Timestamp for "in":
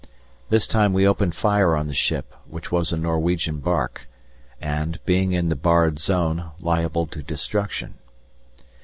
5.33-5.49